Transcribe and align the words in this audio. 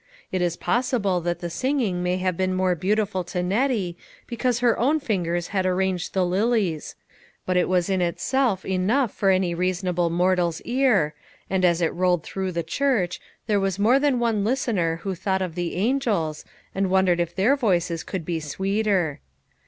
It 0.31 0.41
is 0.41 0.57
possible 0.57 1.21
that 1.21 1.41
the 1.41 1.49
singing 1.51 2.01
may 2.01 2.17
have 2.17 2.35
been 2.35 2.55
more 2.55 2.73
beautiful 2.73 3.23
to 3.25 3.43
Nettie 3.43 3.95
because 4.25 4.57
her 4.57 4.75
own 4.79 4.99
fingers 4.99 5.49
had 5.49 5.63
arranged 5.63 6.15
the 6.15 6.25
lilies, 6.25 6.95
but 7.45 7.55
it 7.55 7.69
was 7.69 7.87
in 7.87 8.01
itself 8.01 8.65
enough 8.65 9.11
for 9.13 9.29
any 9.29 9.53
reasonable 9.53 10.09
mortal's 10.09 10.59
ear, 10.61 11.13
and 11.51 11.63
as 11.63 11.81
it 11.83 11.93
rolled 11.93 12.23
through 12.23 12.51
the 12.51 12.63
church, 12.63 13.21
there 13.45 13.59
was 13.59 13.77
more 13.77 13.99
than 13.99 14.17
one 14.17 14.43
listener 14.43 14.95
who 15.03 15.13
thought 15.13 15.39
of 15.43 15.53
the 15.53 15.75
angels, 15.75 16.45
and 16.73 16.89
wondered 16.89 17.19
if 17.19 17.35
their 17.35 17.55
voices 17.55 18.01
could 18.03 18.25
be 18.25 18.39
sweeter. 18.39 19.19